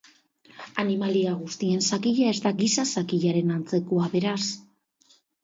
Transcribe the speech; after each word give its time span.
Animalia 0.83 1.33
guztien 1.41 1.83
zakila 1.89 2.31
ez 2.31 2.39
da 2.47 2.53
giza 2.63 2.87
zakilaren 2.95 3.53
antzekoa, 3.59 4.09
beraz. 4.17 4.41